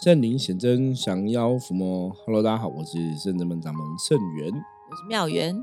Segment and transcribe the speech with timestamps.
[0.00, 2.10] 圣灵显真，降妖伏魔。
[2.24, 5.62] Hello，大家好，我是圣真门掌门圣元，我是妙元，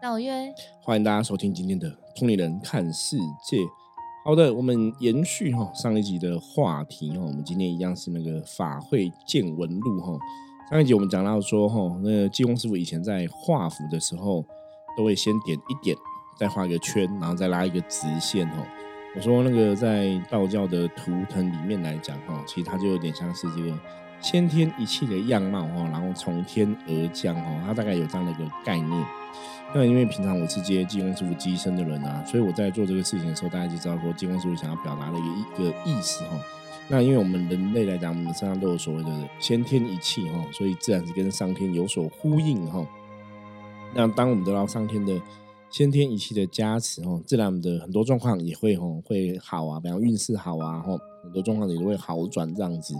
[0.00, 3.58] 道月，欢迎大家收听今天的《通灵人看世界》。
[4.24, 10.18] 好的，我们延续哈上一集的话题哈，我们今天一样是那个法会见闻录哈。
[10.70, 14.44] 上一集我们讲到说哈，那个济公师傅以前在画符的时候，
[14.96, 15.96] 都会先点一点，
[16.36, 18.66] 再画一个圈，然后再拉一个直线哈。
[19.14, 23.78] 我说那个在道教的图腾里面来讲哈，其实它就有点像是这个
[24.20, 29.06] 先天一气的样貌哈，然后从天而降哈，它大概有这样的一个概念。
[29.74, 36.38] 那因为平常我是接济公师傅机身的人啊，所以我在做这个事情的时候，大家就知道说济公师傅想要表达的一个一个意思哈。
[36.88, 42.86] 那因为我们人类来讲，我们身上都有所谓的先天一气哈，所以自然是跟上天有所呼应哈。
[43.94, 45.18] 那当我们得到上天的
[45.72, 52.94] 先天一气的加持哦，自然的很多状况也会吼会好啊，比方运势好啊，吼很多状况也都会好转这样子。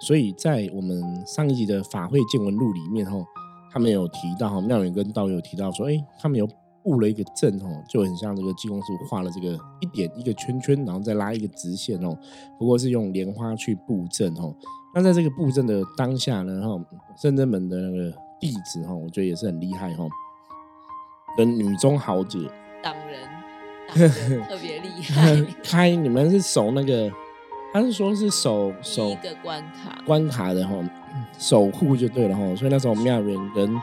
[0.00, 3.22] 所以在我们上一集的法会见闻录里面吼，
[3.70, 6.48] 他们有提到哈，妙远跟道友提到说，哎，他们有
[6.82, 12.16] 布了一个阵吼，就很像这个济公师画了这个一点一个圈圈，然后再拉一个直线哦。
[12.58, 14.56] 不过是用莲花去布阵吼。
[14.94, 16.82] 那在这个布阵的当下呢，哈，
[17.20, 20.06] 圣真门的那个弟子哈，我觉得也是很厉害哈。
[21.36, 22.38] 的女中豪杰，
[22.82, 23.28] 党人
[24.48, 25.44] 特别厉害。
[25.62, 27.10] 开你们是守那个，
[27.72, 30.74] 他是说是守守一个关卡关卡的哈，
[31.38, 32.42] 守护就对了哈。
[32.56, 33.80] 所以那时候妙元跟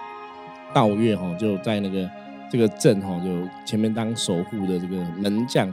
[0.73, 2.09] 道月哈就在那个
[2.52, 5.72] 这个镇哈，就前面当守护的这个门将。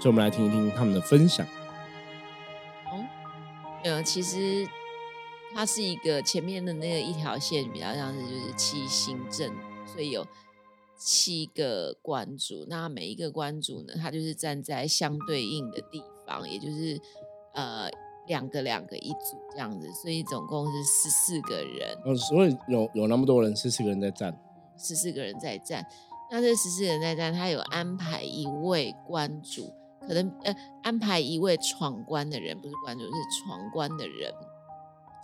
[0.00, 1.46] 所以我们来听一听他们的分享。
[2.86, 3.04] 哦，
[3.84, 4.66] 呃，其实
[5.54, 9.52] 它是一个前面的那个一条线比较像是就是七星镇，
[9.84, 10.26] 所以有。
[11.02, 17.00] 七个关主，那每一个关主呢，他就是站在相对应的地方，也就是
[17.54, 17.90] 呃
[18.26, 21.96] 两个两个一组这样子，所以总共是十四个人。
[22.04, 24.38] 哦，所以有有那么多人，十四个人在站，
[24.76, 25.86] 十四个人在站。
[26.30, 29.72] 那这十四人在站，他有安排一位关主，
[30.06, 33.10] 可能呃安排一位闯关的人，不是关主，是
[33.42, 34.32] 闯关的人，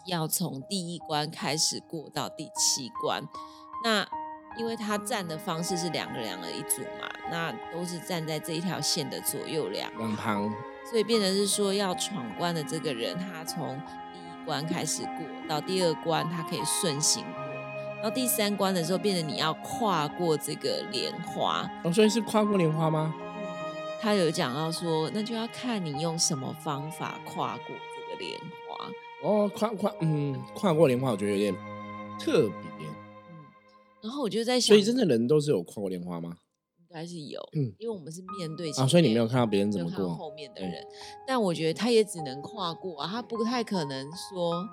[0.07, 3.23] 要从第一关开始过到第七关。
[3.85, 4.09] 那
[4.57, 10.53] 因为他站的方式是两个两个一组嘛，那都是站在这一条线的左右两两旁，
[10.91, 13.81] 所以变成是说要闯关的这个人，他从
[14.13, 21.69] 第一关开始过到第二关，他可以顺行过，到第三关的时候，变成你要跨过这个莲花。
[21.85, 23.15] 哦，所以是跨过莲花吗？
[24.01, 28.39] 他有讲到说，那就要看你用什么方法跨过这个莲
[28.69, 28.87] 花。
[29.23, 31.55] 哦，跨跨，嗯，跨过莲花，我觉得有点
[32.19, 32.66] 特别。
[34.07, 36.37] 然后我就在想，所以真的人都是有跨过莲花吗？
[36.79, 40.73] 应该是有，嗯，因为我们是面对啊，所以你没有看到别人怎么过后面的人，
[41.27, 44.65] 但我觉得他也只能跨过啊，他不太可能说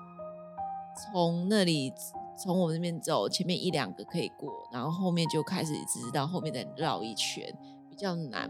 [1.12, 1.92] 从那里
[2.40, 7.44] 从我们那边走，前面一两个可以过，然后后面就开始直到后面再绕一圈，
[7.90, 8.48] 比较难，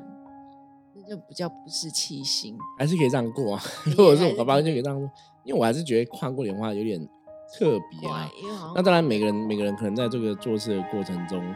[0.95, 3.63] 那就比较不是七星，还是可以这样过啊。
[3.97, 5.11] 如果是我，爸爸就可以这样过，
[5.45, 7.09] 因为我还是觉得跨过莲花有点。
[7.53, 8.31] 特别啊，
[8.75, 11.55] 那当然每个人每个人可能在这个做事的过程中，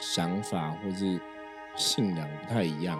[0.00, 1.20] 想法或是
[1.76, 2.98] 信仰不太一样。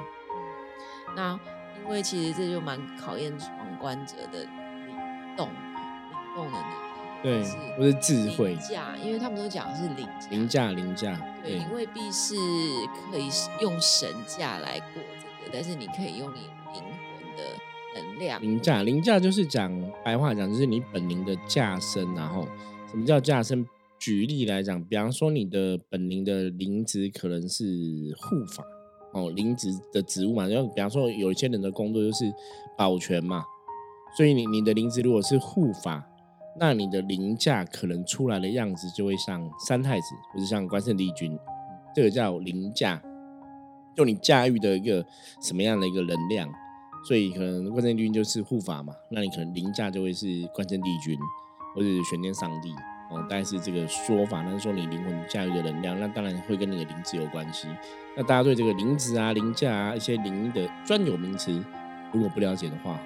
[1.17, 1.38] 那
[1.84, 4.97] 因为其实这就蛮考验闯关者的灵
[5.37, 6.75] 动、灵动的能力，
[7.22, 7.43] 对，
[7.77, 8.55] 或是智慧。
[8.56, 11.19] 价，因为他们都讲是灵灵价，灵价。
[11.43, 12.34] 对，你未必是
[13.11, 13.28] 可以
[13.61, 17.43] 用神价来过这个，但是你可以用你灵魂的。
[17.94, 19.72] 能量灵驾，灵驾就是讲
[20.04, 22.15] 白话讲，就是你本灵的驾身。
[22.15, 22.47] 然后，
[22.91, 23.66] 什么叫驾身？
[24.00, 27.65] 举例来讲，比方说你的本灵的灵职可能是
[28.16, 28.62] 护法
[29.12, 30.49] 哦，灵职的职务嘛。
[30.49, 32.32] 就比方说，有一些人的工作就是
[32.76, 33.43] 保全嘛，
[34.16, 36.09] 所以你你的灵职如果是护法，
[36.60, 41.37] 那你的灵驾可能出来的样子就会像三太子，或者像关圣帝君，
[41.93, 43.03] 这个叫灵驾，
[43.97, 45.05] 就你驾驭的一个
[45.43, 46.49] 什么样的一个能量。
[47.08, 51.19] 所以可能关圣帝君就是护法嘛，那你可能凌驾就会是关圣帝君
[51.75, 52.70] 或者是玄天上帝
[53.10, 54.43] 哦，大概是这个说法。
[54.43, 57.66] 那是说你灵魂驾驭的能量，那当然会跟你的灵子有关系。
[58.14, 61.64] 那大家对这个灵子啊、灵驾啊一些灵的专有名词，
[62.12, 63.00] 如果不了解的话，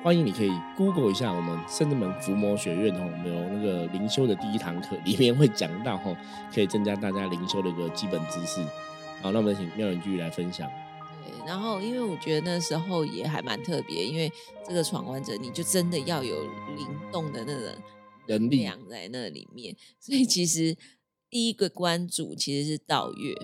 [0.00, 6.16] 欢迎你可以 Google 一下我们圣智门伏魔学院哦，我们有那个灵修的第一堂课，里面会讲到哦，
[6.54, 8.62] 可以增加大家灵修的一个基本知识。
[9.20, 10.70] 好，那我们请妙人继续来分享。
[11.46, 14.30] 然后，因为我觉得那时候也还蛮特别，因为
[14.64, 16.44] 这个闯关者，你就真的要有
[16.76, 17.76] 灵动的那个
[18.28, 19.74] 能力在那里面。
[19.98, 20.76] 所以其实
[21.28, 23.34] 第一个关主其实是道月，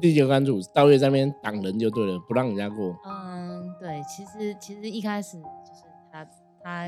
[0.00, 2.96] 第一个关主道月在那边挡人就对了，不让人家过。
[3.06, 6.24] 嗯，对，其实其实一开始就是他
[6.62, 6.86] 他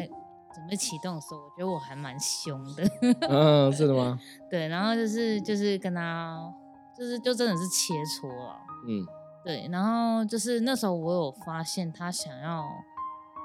[0.54, 2.84] 准备启动的时候，我觉得我还蛮凶的。
[3.30, 4.20] 嗯，是的吗？
[4.50, 6.52] 对，然后就是就是跟他，
[6.96, 8.56] 就是就真的是切磋了。
[8.86, 9.06] 嗯，
[9.44, 12.64] 对，然后就是那时候我有发现他想要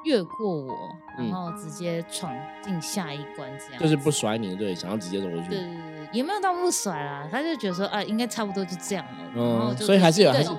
[0.05, 0.73] 越过我，
[1.17, 5.49] 然嗯后直接闯进下一关，这样就是不甩你，对，想要直接走过去。
[5.49, 9.11] 对对对对，也没有到不甩啦，他就觉得说啊，应该差不多就这样了。
[9.35, 10.49] 嗯，所以还是有，还是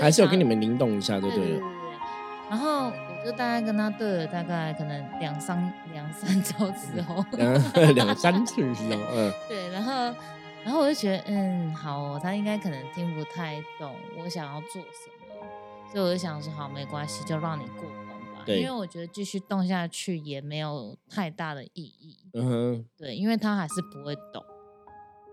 [0.00, 1.36] 还是有跟你们灵动一下，就对了。
[1.36, 1.72] 对对对对。
[2.50, 8.96] 然后我就大概跟他对了大概可能两三两三周之后，两两三次是吗？
[9.14, 10.14] 嗯 对，然后
[10.64, 15.46] 然后我就觉得嗯好哦，他应该可能听不太懂我想要做什么，
[15.90, 24.42] 所以我就想说好没关系，就让你过关吧，对因为我觉得继续动下去也没有太大的意义，嗯哼，对，因为他还是不会懂，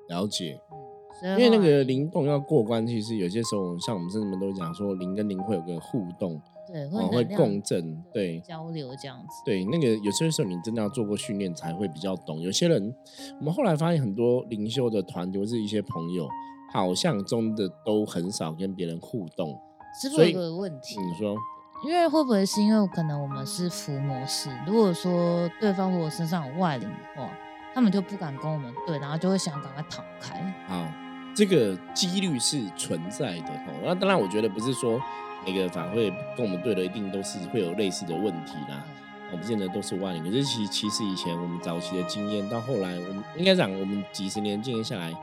[0.07, 0.59] 了解。
[0.71, 0.77] 嗯，
[1.19, 6.41] 所以因为那个灵动要过关，其实有些时候像我们甚至们都讲说，灵跟灵会有个互动，
[6.71, 8.39] 对哦，会共振，对。
[8.41, 12.39] 交流这样子，对，那个有些时候你真的要做过训练才会比较懂。
[12.41, 12.93] 有些人，
[13.39, 16.27] 我们后来发现很多灵修的团体或是一些朋友，
[16.71, 19.59] 好像真的都很少跟别人互动。
[19.99, 21.35] 师傅所以有个问题，你说，
[21.83, 24.49] 因为会不会是因为可能我们是伏魔师？
[24.67, 27.29] 如果说对方如果身上有外灵的话，
[27.73, 30.39] 他们就不敢跟我们对，然后就会想赶快逃开。
[30.67, 30.87] 好，
[31.35, 33.81] 这个几率是存在的哦。
[33.85, 34.99] 那当然，我觉得不是说
[35.45, 38.85] 每个法会跟我们对的一定都是会有类似的问题啦。
[39.31, 45.15] 我们见得都是外灵，可是其其实以前我们早期的经验，到后来我们应该讲，我们几十年经验下来，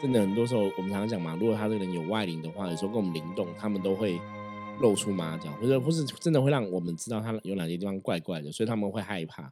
[0.00, 4.20] 真的很多时候我们常常讲嘛，如果他这个人有外灵的话，有时候跟我们灵动，他们都会
[4.80, 9.50] 露出马脚，或者或是真的会让我们知道他有哪些地方怪怪的，所以他们会害怕。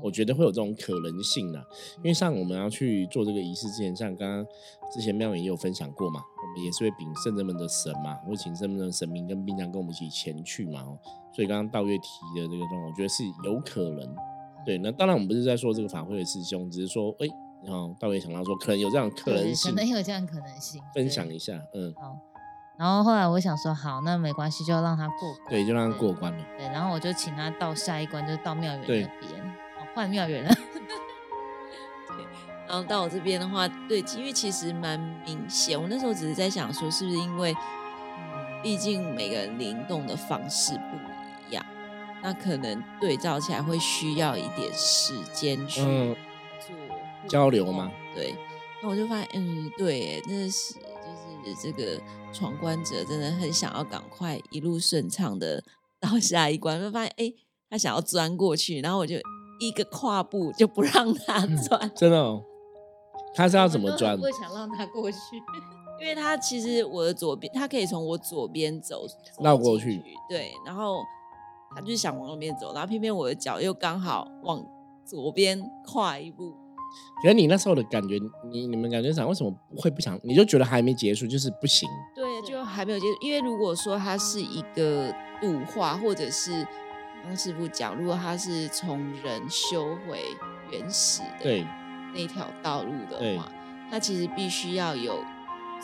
[0.00, 1.64] 我觉得会有这种可能性啦，
[1.98, 4.46] 因为像我们要去做这个仪式之前，像刚刚
[4.92, 10.98] 之前妙远也有分享过嘛，我们也是会禀圣人们的神嘛，会请圣人们的神明跟兵将跟我们一起前去嘛，哦，
[11.34, 14.16] 所以刚刚道月提的这个状况，我觉得是有可能。
[14.64, 17.26] 对，那当然我们不是在说这个法会的师兄，只是说，哎、
[17.64, 20.80] 然后道月想到说可能有这样可能性可，能有这样可能性。
[20.94, 22.16] 分享一下，嗯，好，
[22.78, 25.50] 然后后来我想说，好，那没关系，就让他过关。
[25.50, 26.44] 对，就让他过关了。
[26.56, 29.52] 对，然后我就请他到下一关，就是到庙园对那边，哦，
[29.94, 30.54] 换庙园了。
[32.08, 32.26] 对
[32.68, 40.96] 然后到我这边的话，对，因为其实蛮明显，我那时候只是在想说，是不是因为，嗯，毕竟每个人灵动的方式不
[41.50, 41.64] 一样，
[42.22, 46.16] 那可能对照起来会需要一点时间去嗯
[46.60, 46.74] 做
[47.22, 47.90] 互交流吗？
[48.14, 48.34] 对，
[48.82, 50.74] 那我就发现，嗯，对耶，真的是，
[51.44, 52.00] 就是这个
[52.32, 55.62] 闯关者真的很想要赶快一路顺畅的
[56.00, 57.32] 到下一关，就发现，哎，
[57.68, 59.16] 他想要钻过去，然后我就
[59.68, 61.90] 一个跨步就不让他转。
[61.94, 62.42] 真的、哦，
[63.34, 64.18] 他是要怎么转？
[64.18, 65.18] 不想让他过去。
[66.00, 69.06] 因为他其实我的左边，他可以从我左边走
[69.40, 71.00] 绕过去对，然后
[71.76, 74.64] 他就是想往那边走，然后偏偏我的脚又刚好往
[75.04, 76.56] 左边跨一步，
[77.22, 78.18] 可是你那时候的感觉，
[78.50, 80.18] 你你们感觉上为什么会不想？
[80.24, 81.88] 你就觉得还没结束，就是不行。
[82.16, 83.16] 对，对就还没有结束。
[83.20, 86.66] 因为如果说它是一个度化，或者是
[87.22, 90.20] 刚师傅讲，如果他是从人修回
[90.70, 91.66] 原始的对
[92.14, 93.50] 那条道路的话，
[93.90, 95.22] 他其实必须要有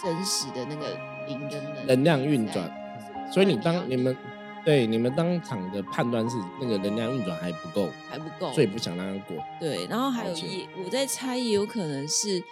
[0.02, 2.70] 真实的那个灵的能能量运转，
[3.32, 4.17] 所以你当你们
[4.64, 9.37] 对你们当场的判断是那个能量运转还不够，还不够，所以不想让他过。
[9.61, 12.42] 对，然后还有了解也我在猜，也有可能是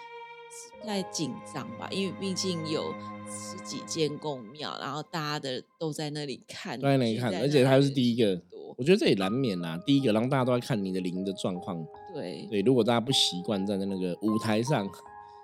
[0.85, 2.93] 在紧张吧，因为毕竟有
[3.29, 8.41] 十几间公庙，然后大家的都在那里看，都在那里看，而且他又是第一个
[8.77, 9.77] 我觉得这也难免啦。
[9.85, 14.87] 第一个让大家都在看你的灵的状况，对对，如果大家不习惯站在那个舞台上，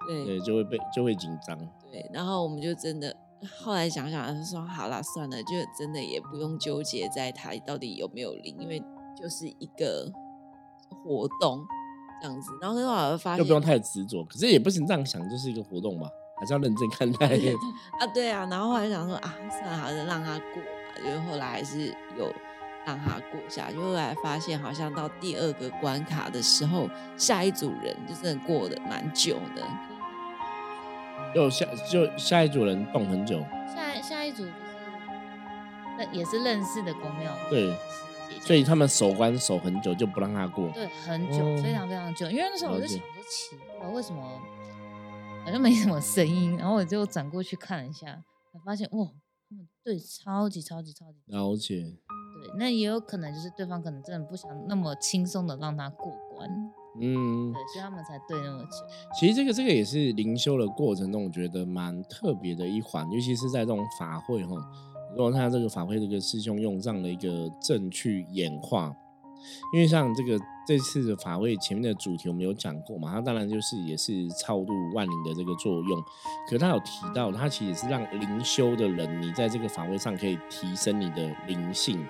[0.07, 1.57] 对对，就会被就会紧张。
[1.91, 3.15] 对，然后我们就真的
[3.59, 8.79] 后来想想，就说好啦，算了，就真的也不用纠结在它到底有没有灵，因为
[9.19, 10.11] 就是一个
[10.89, 11.65] 活动
[12.21, 12.51] 这样子。
[12.61, 16.07] 然后后来我发现，就不用太执着，可是也不行这样想，就是一个活动吧，
[16.39, 17.27] 还是要认真看待。
[17.99, 21.87] 啊，对啊，然后后来想说啊，算了，还是让他过吧，就是后来还是
[22.17, 22.31] 有
[22.85, 23.77] 让他过下去。
[23.77, 29.67] 后来发现，好像到第二个关卡的时候，下一组人就真的过得蛮久的。
[31.33, 33.39] 就下就下一组人动很久，
[33.73, 34.53] 下下一组就是
[35.97, 37.75] 那也是认识的公庙的对
[38.39, 40.69] 所以他们守关守很久，就不让他过。
[40.69, 44.21] 对很久、哦非常非常久，因为那时候我就想说奇怪，为什么
[45.43, 48.21] 好像没什么声音，然后我就转过去看了一下，
[48.51, 49.07] 才发现哇，
[49.49, 51.97] 他们对超级超级超级了解，
[52.43, 56.49] 对，那也有可能就是对方可能真的不想那么轻松的让他过关，
[56.99, 58.77] 嗯对，，所以他们才对那么久。
[59.17, 64.55] 其实这个这个也是灵修的过程中，我觉得蛮特别的一环，尤其是在这种法会哈。
[65.15, 68.93] 如果他这个法会这个师兄用这样的一个证去演化，
[69.73, 76.03] 因为像这个这次的法会前面的主题我们有讲过嘛，他当然就是也是超度万灵的这个作用，
[76.49, 82.03] 可他有提到，他其实是让灵修的人，你在这个法会上可以提升你的灵性，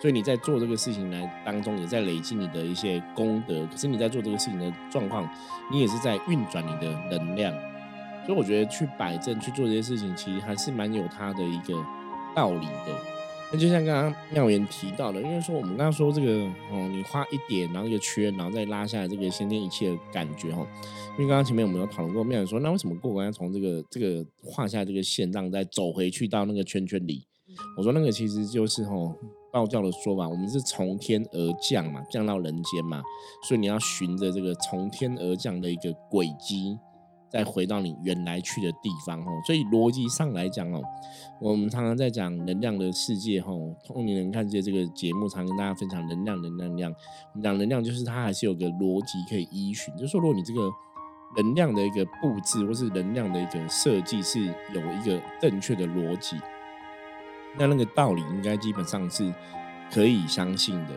[0.00, 3.66] 所以你在做这个事情来当中，也在累积你的一些功德。
[3.66, 5.28] 可是你在做这个事情的状况，
[5.70, 7.52] 你也是在运转你的能量。
[8.26, 11.74] 所以我觉得去摆正去做这些事情，其实还是蛮有它的一个
[12.34, 12.94] 道理的。
[13.52, 20.64] 那就像刚刚妙言提到的，因为说我们刚刚说这个哦，你画一点，然后一个圈，然后再拉下来这个先天一切的感觉哈。
[21.18, 27.26] 因为刚刚前面我们有讨论过，妙言说，那为什么过关要从这个这个画下这个线，让再走回去到那个圈圈里？
[27.76, 29.16] 我说那个其实就是吼
[29.52, 33.02] 道教的说法，我们是从天而降嘛，降到人间嘛，
[33.46, 36.78] 所以你要循着这个从天而降的一个轨迹。
[37.32, 40.82] 再回到你原来去的地方哦，所以逻辑上来讲哦，
[41.40, 46.90] 我们常常在讲能量的世界哦，通灵人看见这个节目常跟大家分享能量，能量，能量。
[46.90, 50.68] 我们讲能量就是它还是有个逻辑可以依循，就是说如果你这个
[51.36, 56.36] 能量的一个布置或是能量的一个设计是有一个正确的逻辑，
[57.58, 59.32] 那那个道理应该基本上是
[59.92, 60.90] 可以相信的。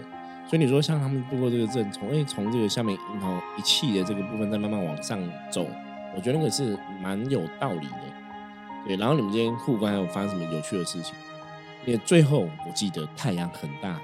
[0.48, 5.20] 所以你说像他们度过这个阵，从哎从这个下面然后一气的这个部分再慢慢往上
[5.52, 5.66] 走。
[6.16, 8.96] 我觉得那个是蛮有道理的，对。
[8.98, 11.16] 然后你们今天互关还有发生什么有趣的事情？
[11.86, 14.00] 因为最后我记得太阳很大，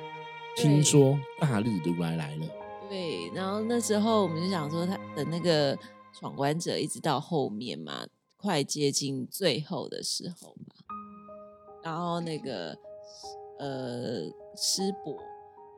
[0.55, 2.45] 听说大日如来来了。
[2.89, 5.77] 对，然后那时候我们就想说，他的那个
[6.17, 10.78] 闯关者一直到后面嘛，快接近最后的时候嘛，
[11.83, 12.77] 然后那个
[13.59, 14.21] 呃
[14.55, 15.15] 师伯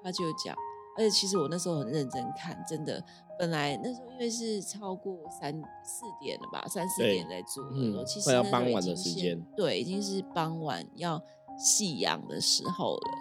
[0.04, 0.56] 他就讲，
[0.98, 3.04] 而且其实我那时候很认真看，真的。
[3.40, 5.52] 本来那时候因为是超过三
[5.84, 11.20] 四点了吧，三四点在做的，其实要傍晚的时间，对，已经是傍晚要
[11.58, 13.12] 夕阳的时候了。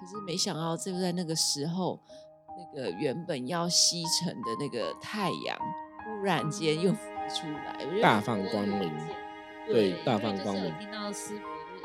[0.00, 1.98] 可是没想到就在那个时候，
[2.56, 5.58] 那个原本要西沉的那个太阳，
[6.04, 6.98] 忽然间又浮
[7.34, 8.92] 出来，我觉得大放光明，
[9.66, 10.72] 对，大放光明。
[10.78, 11.34] 听到师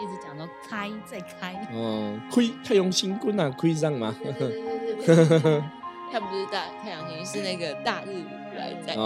[0.01, 4.15] 一直讲到开再开，哦，亏太阳星君啊，亏上吗？
[6.11, 8.99] 它不是大太阳星，是那个大日如来在开，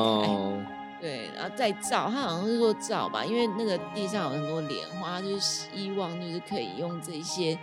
[1.01, 7.57] 对，然后再照，他好像是说照吧，因为那个地上有很多莲花，就是希望就是可以用这些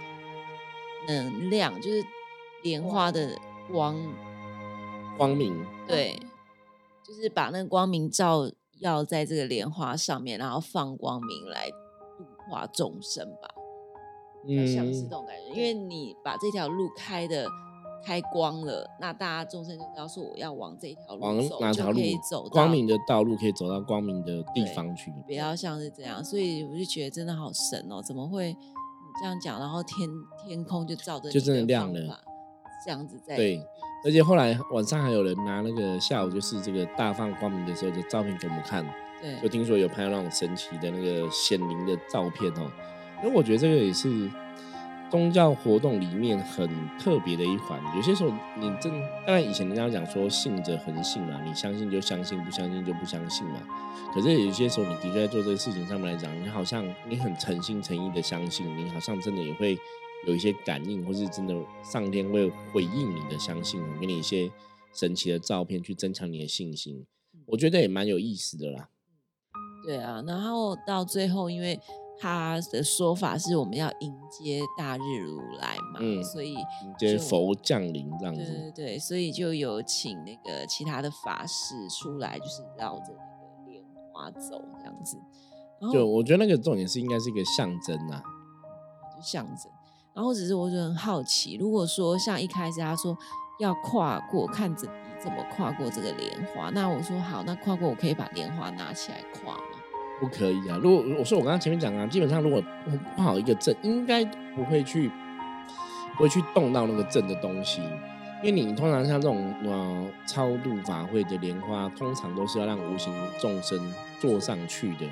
[1.07, 2.05] 能量，就是
[2.63, 3.39] 莲花的
[3.73, 3.97] 光
[5.17, 6.21] 光明，对，
[7.03, 11.77] 就是把那个光明照耀在这个莲花上面，然后放光明来度
[12.51, 13.49] 化众生吧，
[14.47, 17.47] 嗯，像是这种感觉，因为你把这条路开的。
[18.03, 25.13] 开光了，那大家众生就知道说我要往这条路走，哪条路可以走光明的道路，可以走到光明的地方去。
[25.27, 28.57] 不要像是这样，所以我就觉得真的好神哦，怎么会
[29.21, 30.09] 这样讲，然后天
[30.47, 32.19] 天空就照着就真的亮了，
[32.83, 33.63] 这样子在对。
[34.07, 38.83] 而且后来晚上还有人拿那个下午就是这个大放光明的时候的照片给我们看，
[39.21, 42.71] 对，就听说有拍到那种神奇的那个显灵的照片哦。
[43.23, 44.31] 那我觉得这个也是。
[45.11, 48.93] 宗教活动里面很特别的一环，有些时候你真
[49.27, 53.61] 当然以前人家讲说信者恒信嘛，你相信就相信，不相信就不相信嘛。
[54.15, 59.77] 可是有些时候你的确在做这个事情上面来讲，你好像你很诚心诚意的相信，你好像真的也会
[60.29, 64.49] 有一些感应，或是真的上天会回应你的相信，给你一些
[64.95, 67.05] 神奇的照片去增强你的信心。
[67.47, 68.89] 我觉得也蛮有意思的啦。
[69.85, 71.81] 对啊，然后到最后因为。
[72.23, 78.45] 他的说法是我们要迎接大日如来嘛，嗯，所以迎接佛降临这样子。
[78.45, 83.83] 对对对，所以就有请那个其他的法师出来，就是绕着那个莲
[84.13, 85.17] 花走这样子。
[85.91, 88.23] 就我觉得那个重点是应该是一个象征啊，
[89.17, 89.73] 就象征。
[90.13, 93.17] 然后只是我就很好奇，如果说像一开始他说
[93.61, 99.63] 要跨过，看着你怎么跨过这个莲花，那我说好，那跨过我可以把莲花拿起来跨吗？
[100.19, 100.79] 不可以啊！
[100.83, 102.63] 如果我说我刚刚前面讲啊，基本上如果
[103.17, 104.23] 不好一个阵，应该
[104.55, 105.11] 不会去
[106.17, 107.81] 不会去动到那个阵的东西，
[108.43, 113.11] 因为你通常像这种呃超度法会的莲花，通常都是要让无形
[113.41, 115.07] 众生坐上去的。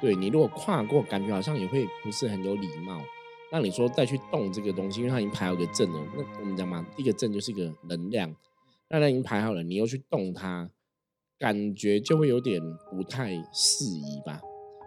[0.00, 3.00] 对你如果跨过，感觉好像也会不是很有礼貌。
[3.52, 8.34] 那你说再去动这个东西，因为它已经排好个阵了，那我们讲嘛，一个阵就是一个能量，
[8.92, 10.70] 那它已经排好了，你又去动它。
[11.38, 14.40] 感觉就会有点不太适宜吧，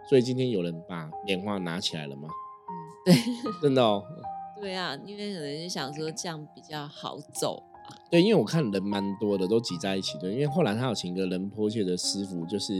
[0.08, 2.26] 所以今天有人把莲花拿起来了吗？
[2.26, 2.72] 嗯，
[3.04, 3.14] 对，
[3.60, 4.02] 真的哦。
[4.58, 7.62] 对啊，因为可能是想说这样比较好走
[8.10, 10.32] 对，因为我看人蛮多的，都挤在一起的。
[10.32, 12.72] 因为后来他有请一个人坡切的师傅，就是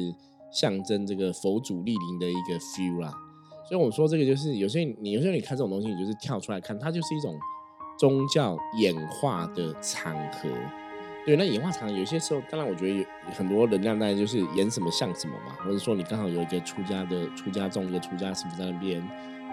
[0.50, 3.12] 象征这个佛祖莅临的一个 feel 啦。
[3.68, 7.38] 所以我说这个就是有些你有些候你看这种东西，你就是跳出来看，它就是一种
[7.99, 10.49] 宗教演化的场合。
[11.26, 13.04] 对，那演化场有些时候，当然我觉得有
[13.37, 19.02] 很多能量，当然就是演什么像什么嘛，或者说你刚好有一个出家的出家众，一个出家师傅在那边，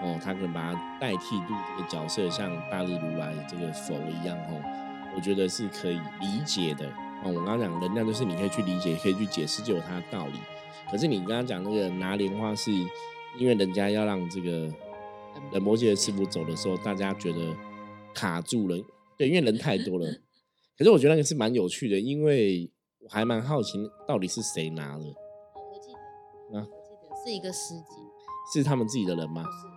[0.04, 4.62] 哦，他可能把它代替度这个角色，像大日如来这个佛一样，哦，
[5.16, 6.86] 我觉得是可以理解的。
[7.24, 10.34] 哦，我刚刚讲能量就是你可以去理解，可以去解释，就有它的道理。
[10.92, 14.70] 可是你刚刚讲那个拿莲花，是因为人家要让这个
[15.52, 17.56] 仁波切的师傅走的时候，大家觉得
[18.14, 18.78] 卡住了，
[19.18, 20.06] 对，因为人太多了。
[20.78, 23.78] 可是我觉得那个是蛮有趣的，因为我还蛮好奇
[24.08, 25.04] 到底是谁拿的。
[25.06, 25.92] 我记
[26.52, 27.96] 得，啊，我记得是一个师姐，
[28.60, 29.44] 是他们自己的人吗？
[29.44, 29.68] 是，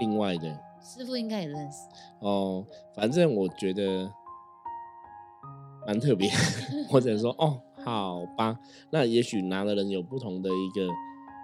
[0.00, 0.48] 另外的
[0.82, 1.78] 师傅应该也认识。
[2.20, 4.10] 哦，反正我觉得
[5.86, 6.30] 蛮特别，
[6.88, 8.58] 或者说哦，好吧，
[8.90, 10.88] 那也许拿的人有不同的一个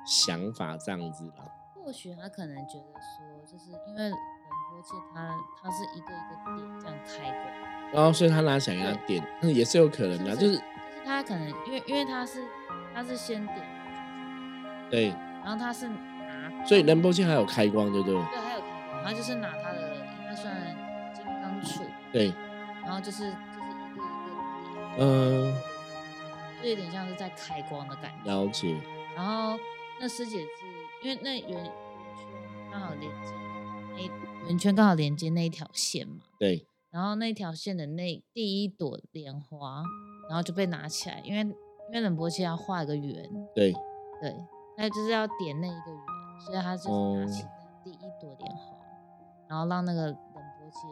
[0.06, 1.46] 想法，这样子啦。
[1.74, 4.10] 或许他可能觉得说，就是因为
[4.84, 5.16] 仁波切他
[5.62, 7.50] 他是一个一个点这样开过。
[7.92, 10.62] 然后，所以他拿起来给他点，那也是有可能的，就是就是
[11.04, 12.44] 他可能因为因为他是
[12.92, 13.58] 他是先点，
[14.90, 15.08] 对，
[15.44, 18.14] 然后他是拿，所以仁波切还有开光，对不对？
[18.14, 20.52] 对，还有开光，然后就是拿他的应该算
[21.14, 22.32] 金刚杵，对，
[22.82, 24.00] 然后就是就是一个一个
[24.96, 25.54] 点，嗯，
[26.62, 28.30] 就有点像是在开光的感觉。
[28.30, 28.76] 了解。
[29.14, 29.56] 然后
[30.00, 30.48] 那师姐是
[31.02, 31.72] 因为那圆圆圈
[32.72, 33.32] 刚好连接
[33.96, 34.08] 那
[34.46, 36.66] 圆圈刚好连接那一条线嘛，对。
[36.90, 39.82] 然后那条线的那第一朵莲花，
[40.28, 43.72] 然后就被拿起来，因为因为冷波切要画一个圆，对
[44.20, 44.36] 对，
[44.78, 46.00] 那就是要点那一个圆，
[46.46, 47.44] 所以他就是拿起
[47.82, 48.76] 第一朵莲花，
[49.48, 50.86] 然后让那个冷波切，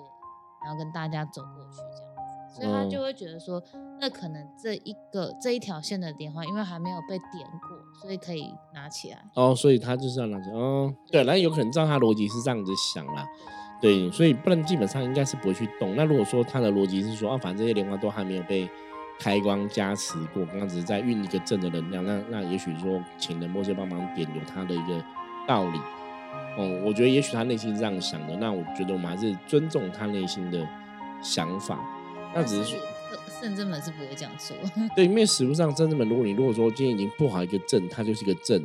[0.65, 2.17] 然后跟大家走过去这样
[2.53, 3.63] 子，所以他就会觉得说，
[4.03, 9.19] 那可能这一个这一条线的莲花，因为还没有被点过，所以可以拿起来。
[9.35, 13.25] 哦，所以他就是要拿起来，哦，对，那有可能照他逻辑是这样子想啦。
[13.81, 15.95] 对，所以不然基本上应该是不会去动。
[15.95, 18.69] 那如果说他的逻辑是说，啊，反正这些莲花都还没有被
[19.21, 25.01] 开光加持过，刚刚只是在运一个正的能量，那那也许说请人波切帮忙点，有他的一个
[25.47, 25.79] 道理。
[26.57, 28.35] 哦，我觉得也许他内心是这样想的。
[28.39, 30.69] 那我觉得我们还是尊重他内心的
[31.23, 31.79] 想法。
[32.35, 32.81] 那只是说，
[33.41, 34.57] 圣正门是不会这样说。
[34.97, 38.63] 对，因为实物上圣正门，如果你如果说今天已经破好一个阵，它就是一个阵，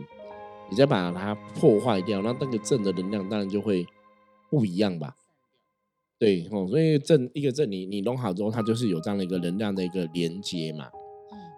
[0.70, 3.86] 你再把它破坏掉，那那个阵的能量当然就会。
[4.50, 5.14] 不一样吧？
[6.18, 10.88] 对哦，所以正一个阵，你你弄好之后，它就是有这样的一个能量的一个连接嘛。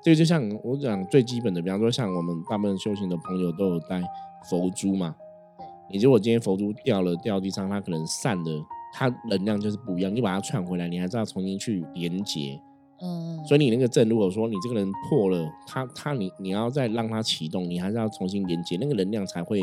[0.04, 4.02] 这个就像我讲最基本的，比方说像我们大部分修行的朋友都有带
[4.50, 5.16] 佛珠嘛。
[5.56, 5.66] 对。
[5.92, 10.12] 你如果今天佛珠掉了掉地上，它可能散了，它能量就是不一样。
[10.16, 12.60] 你把它串回来，你还是要重新去连接。
[13.02, 13.44] 嗯。
[13.48, 19.62] 所以你那个阵，如果说你这个人破了，他他你你要再让它启动，你还是要重新连接，那个能量才会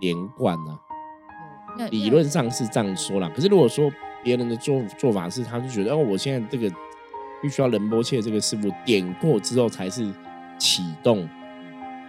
[0.00, 0.78] 连贯呢。
[1.90, 3.90] 理论上是这样说啦，可是如果说
[4.22, 6.70] 别人的做做法是，他就觉得哦，我现在这个
[7.40, 10.12] 必须要仁波切这个师傅点过之后才是
[10.58, 11.26] 启动，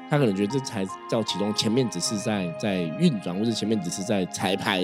[0.10, 4.82] 他可能觉得这才叫启动，前面只是在在运转，或者前面只是在彩排，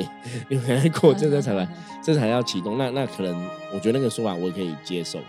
[0.48, 1.68] 因为过这在彩排，
[2.02, 2.78] 这才要启动。
[2.78, 3.36] 那那可能
[3.74, 5.20] 我觉得那个说法我也可以接受。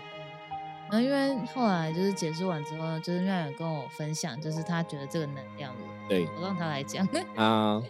[0.91, 5.73] 那因为后来就是解释完之后，就是妙远跟我分享，就是他觉得这个能量，
[6.09, 7.81] 对我让他来讲啊。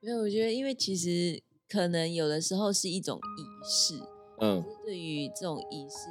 [0.00, 4.00] 没有，我觉得，因为其实可能有的时候是一种仪式，
[4.40, 6.08] 嗯，对于这种仪式，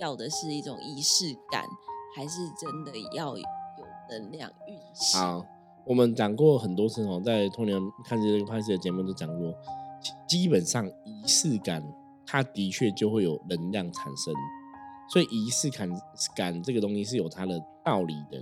[0.00, 1.64] 要的是一种仪式感，
[2.16, 3.44] 还是真的要有
[4.08, 5.20] 能量运行？
[5.20, 5.44] 好，
[5.84, 9.52] 我们讲过很多次哦，在童年看这个拍摄的节目都讲过，
[10.28, 11.82] 基本上仪式感，
[12.30, 14.34] 它的确就会有能量产生，
[15.08, 15.88] 所以仪式感
[16.36, 18.38] 感这个东西是有它的道理的。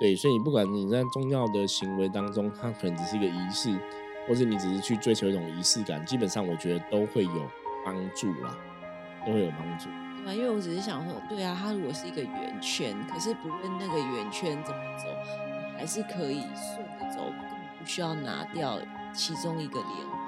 [0.00, 3.78] 对，所以你不管你在宗教的行为当中，它可能只是一个仪式，
[4.26, 7.50] 或者你只是去追求一种仪式感，基本上我觉得都会有
[7.84, 8.56] 帮助啦，
[9.26, 9.90] 都会有帮助。
[10.24, 15.04] 对啊，因为我只是想说，对啊，它如果是一个圆圈，可是不论那个圆圈怎么走，
[15.76, 18.80] 还是可以顺着走，根本不需要拿掉
[19.12, 20.21] 其中一个莲花。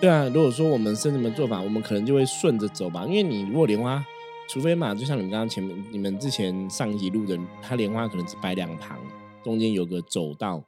[0.00, 4.04] 对啊，如果说我们是这么做法，我们可能就会顺着走吧，因为你如果莲花。
[4.50, 8.98] 除非嘛，就像你们刚刚前面你们之前上一集录的，它莲花可能只摆两旁，
[9.44, 10.64] 中间有个走道，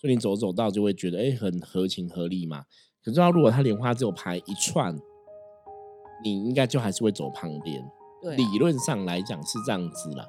[0.00, 2.62] 所以你走走道就会觉得哎很合情合理嘛。
[3.04, 4.96] 可是如果它莲花只有排一串，
[6.22, 7.84] 你应该就还是会走旁边。
[8.22, 10.24] 对，理论上来讲是这样子啦。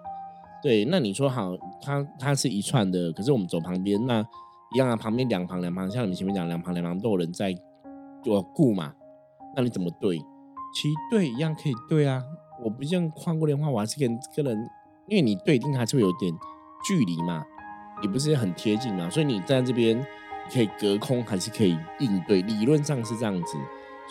[0.64, 4.26] 对，那你说好，它它是一串的，可是我们走旁边，那
[4.74, 7.56] 一样啊，旁边两旁两旁，像你们前面讲两旁两旁都有人在
[8.28, 8.94] 我顾嘛，
[9.56, 10.18] 那你怎么对？
[10.74, 12.22] 其实对一样可以对啊。
[12.64, 14.70] 我不像跨过电话，我还是跟跟人，
[15.08, 16.34] 因为你对定还是会有点
[16.88, 17.46] 距离嘛，
[18.02, 20.06] 你不是很贴近嘛，所以你在这边
[20.52, 23.58] 可以隔空还是可以应对，理论上是这样子。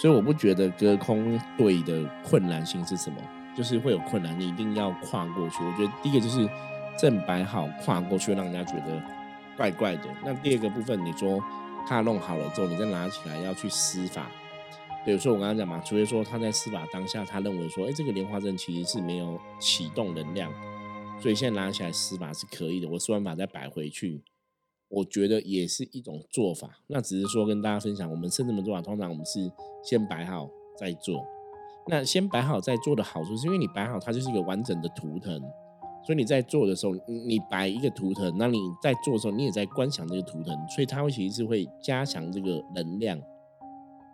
[0.00, 3.16] 所以我不觉得隔空对的困难性是什么，
[3.56, 5.64] 就是会有困难，你一定要跨过去。
[5.64, 6.48] 我觉得第一个就是
[6.98, 9.02] 正摆好跨过去，让人家觉得
[9.56, 10.02] 怪怪的。
[10.24, 11.42] 那第二个部分，你说
[11.86, 14.30] 他弄好了之后，你再拿起来要去施法。
[15.04, 20.52] 比如说我刚刚讲嘛，除非说他在施法当下，他认为说，哎，这个莲花阵其实是没有启动能量，
[21.20, 22.88] 所以现在拿起来施法是可以的。
[22.88, 24.24] 我施完法再摆回去，
[24.88, 26.80] 我觉得也是一种做法。
[26.88, 29.48] 那只是说跟大家分享，我们甚至门做法，通常我们是
[29.84, 31.24] 先摆好再做。
[31.86, 35.40] 那先摆好再做的好处，是因为你摆好它就是一个完整的图腾，
[36.06, 36.94] 所以你在做的时候，
[37.26, 43.18] 你摆一个图腾，那你在做的时候，你也在观想这个图腾，所以它会其实是会加强这个能量。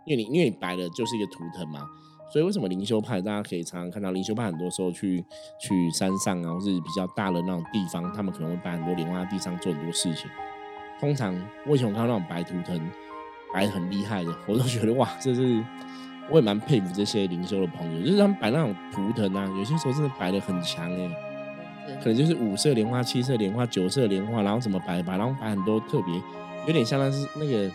[0.06, 1.86] 因为你因为你摆的就是一个图腾嘛，
[2.32, 5.22] 所以为什么灵修派大家可以常常看到灵修派很多时候去
[5.60, 10.30] 去山上啊，或是比较大的那种地方，他们可能会摆很多莲花地上做很多事情。
[10.98, 11.34] 通常
[11.68, 12.90] 我以前看到那种白图腾
[13.52, 15.62] 摆很厉害的，我都觉得哇，这是
[16.30, 21.10] 我也蛮佩服这些灵修的朋友，就是他们摆那种图腾啊，有些时候真的摆的很强哎，
[22.02, 26.14] 可能就是五色莲花、七色莲花、九色莲花，然后怎么摆摆，然后摆很多特别，
[26.66, 27.70] 有点像那是那个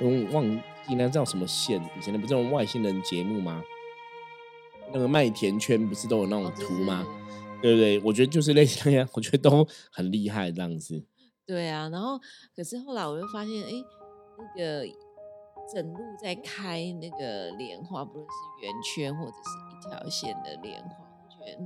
[0.00, 0.62] 我忘。
[0.88, 1.80] 应该叫什么线？
[1.96, 3.62] 以前的不是那种外星人节目吗？
[4.92, 7.06] 那个麦田圈不是都有那种图吗？
[7.62, 8.00] 对不对？
[8.00, 11.04] 我觉得就是类似那样，我觉得都很厉害这样子。
[11.46, 12.18] 对啊，然后
[12.56, 13.70] 可是后来我又发现，哎，
[14.36, 14.84] 那个
[15.72, 19.38] 整路在开那个莲花，不论是圆圈或者是
[19.76, 21.62] 一条线的莲花，我觉得，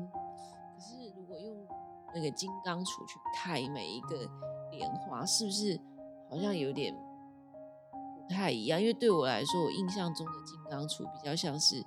[2.17, 4.17] 那个金刚杵去开每一个
[4.73, 5.79] 莲花，是不是
[6.31, 6.95] 好像有点？
[8.27, 11.85] 不太一样，因为对我来说，我印象中的金刚杵比较像是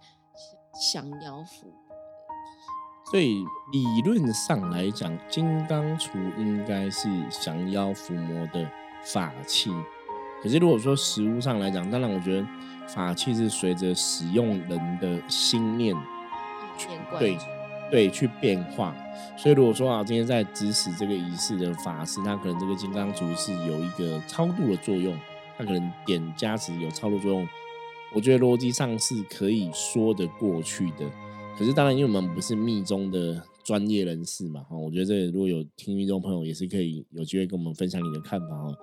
[0.93, 3.11] 降妖伏魔的。
[3.11, 8.69] 所以理论上来讲，金刚杵应该是降妖伏魔的
[9.03, 9.69] 法器。
[10.41, 12.47] 可是如果说实物上来讲，当然我觉得
[12.87, 15.93] 法器是随着使用人的心念
[17.17, 17.37] 对
[17.91, 18.95] 对去变化。
[19.37, 25.17] 所以如果说啊，今天在指使这个仪式的法师，他可能这个金刚杵是有一个超度的作用。
[25.57, 27.45] 他可能点加持有超度作用，
[28.15, 31.05] 我觉得逻辑上是可以说得过去的。
[31.57, 38.73] 可是当然，因为我们不是密宗的专业人士嘛，哈，我觉得这如果有听密宗朋友，也是可以有机会跟我们分享你的看法哈。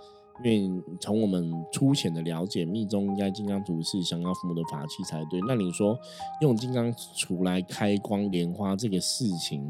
[0.45, 5.41] 因为从我们粗浅的了解，密宗应该金刚杵是降妖伏魔的法器才对。
[5.47, 5.99] 那你说
[6.41, 9.69] 用金刚杵来开光莲花这个事情，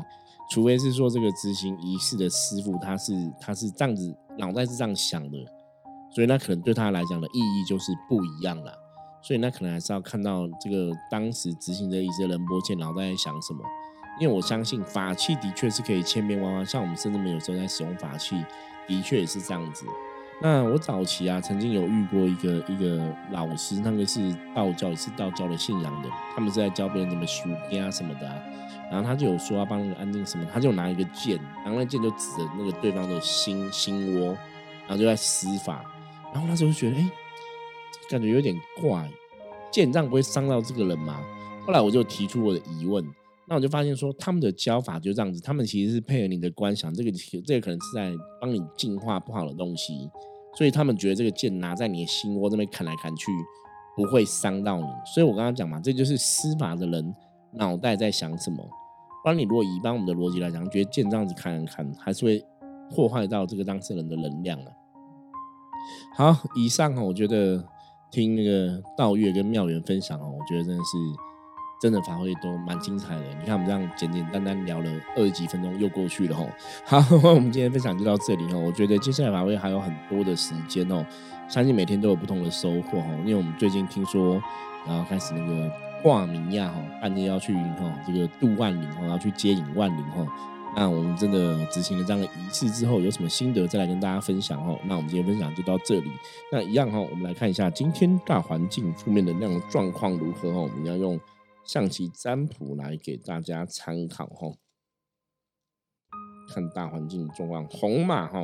[0.50, 5.38] 除非是说这个执行仪式的师傅他是他是这样子脑袋是这样想的。
[6.10, 8.72] 所以那可能对他来讲的意义就是不一样了，
[9.20, 13.62] 所以那可能还是要看到这个当时执行的一些仁波切脑袋在想什么，
[14.18, 18.36] 因为我相信法器的确是可以千变万化，像我们甚至们有时候在使用法器，
[18.88, 19.84] 的确也是这样子。
[20.42, 28.26] 那我早期啊，曾经有遇过一个一个老师，那个是道教，也是道教的信仰的，他们是在教别人怎么修啊什么的，
[28.90, 34.26] 然后他就有说要帮那个安定什么，他就拿一个剑，然后那剑就指着那个对方的心心窝，
[34.86, 35.84] 然后就在施法。
[36.34, 37.10] 然后那时候就觉得，哎，
[38.10, 39.08] 感觉有点怪，
[39.70, 41.18] 剑这样不会伤到这个人吗？
[41.64, 43.02] 后来我就提出我的疑问，
[43.48, 47.12] 那我就发现说，他们的教法就这样子，他们其实是配合你的观想，这个
[47.46, 50.10] 这个可能是在帮你净化不好的东西，
[50.56, 53.30] 所以他们觉得这个剑拿在你的心窝这边砍来砍去
[53.96, 54.86] 不会伤到你。
[55.14, 57.14] 所以我刚刚讲嘛，这就是施法的人
[57.52, 58.56] 脑袋在想什么。
[59.22, 62.44] 不然你如果以一般我们的逻辑来讲，觉得剑这样子砍来砍，还是会
[62.90, 64.72] 破坏到这个当事人的能量啊。
[66.16, 67.64] 好，以上哈，我觉得
[68.10, 70.96] 听那个道月跟妙元分享哦，我觉得真的是
[71.80, 73.22] 真的发挥都蛮精彩的。
[73.40, 76.46] 你看我们这样简简单单聊了二十几分钟，又过去了哈。
[76.84, 78.58] 好，我们今天分享就到这里哈。
[78.58, 81.04] 我觉得接下来发挥还有很多的时间哦，
[81.48, 83.08] 相信每天都有不同的收获哈。
[83.24, 84.42] 因为我们最近听说，
[84.86, 85.70] 然后开始那个
[86.02, 90.26] 挂名呀哈，半夜要去哈这个渡万灵哈，要去接引万灵哈。
[90.78, 94.78] 那我们真的执行了这样的仪式之后，有什么心得再来跟大家分享哦。
[94.84, 96.10] 那我们今天分享就到这里。
[96.52, 100.60] 那一样哈，我们来看一下今天大环境负面能量状况如何哈。
[100.60, 101.18] 我们要用
[101.66, 104.52] 象棋占卜来给大家参考哈。
[106.48, 108.40] 看大环境状况，红马哈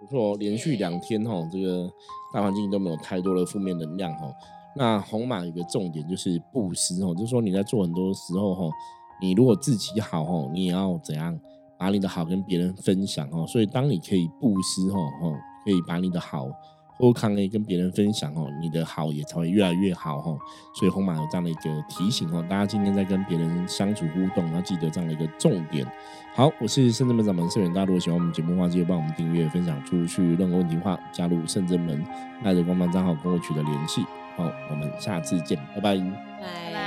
[0.00, 1.90] 不错，连续两天哈，这个
[2.32, 4.32] 大环境都没有太多的负面能量哈。
[4.74, 8.64] 那红马有个重点就是布施哦，就是说你在做很多时候哈，
[9.20, 11.38] 你如果自己好哦，你也要怎样？
[11.78, 16.48] 把你的好跟别人分享哦，所以当你可以布施哦哦，可以把你的好
[16.98, 20.38] 或康可以跟别人分享哦，你的好也才会越来越好哦。
[20.74, 25.86] 所以红马有这样的一个提醒哦，大家今天在跟别人相处互动，要记得这样的一个重点。
[26.34, 30.34] 好，我是圣真门掌门圣元，大家如果喜欢我们节目的话，记得帮我们订阅、分享出去。
[30.36, 32.04] 任何问题的话，加入圣真门
[32.42, 34.04] 爱的官方账号跟我取得联系。
[34.36, 35.96] 好，我们下次见，拜拜。
[35.96, 36.85] 拜拜。